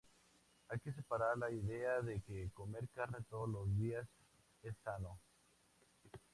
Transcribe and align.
Hay 0.69 0.79
que 0.79 0.91
superar 0.93 1.37
la 1.37 1.51
idea 1.51 2.01
de 2.01 2.19
que 2.21 2.49
comer 2.55 2.89
carne 2.95 3.19
todos 3.29 3.47
los 3.47 3.77
días 3.77 4.07
es 4.63 4.73
sano 4.83 5.19